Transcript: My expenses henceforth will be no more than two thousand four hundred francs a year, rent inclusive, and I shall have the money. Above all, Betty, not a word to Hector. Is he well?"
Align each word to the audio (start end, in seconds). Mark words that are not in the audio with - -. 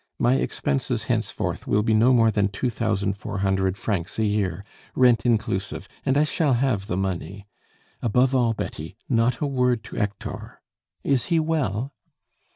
My 0.17 0.33
expenses 0.37 1.03
henceforth 1.03 1.67
will 1.67 1.83
be 1.83 1.93
no 1.93 2.11
more 2.11 2.31
than 2.31 2.47
two 2.47 2.71
thousand 2.71 3.13
four 3.13 3.37
hundred 3.45 3.77
francs 3.77 4.17
a 4.17 4.25
year, 4.25 4.65
rent 4.95 5.27
inclusive, 5.27 5.87
and 6.03 6.17
I 6.17 6.23
shall 6.23 6.53
have 6.55 6.87
the 6.87 6.97
money. 6.97 7.45
Above 8.01 8.33
all, 8.33 8.53
Betty, 8.55 8.97
not 9.07 9.41
a 9.41 9.45
word 9.45 9.83
to 9.83 9.97
Hector. 9.97 10.59
Is 11.03 11.25
he 11.25 11.39
well?" 11.39 11.93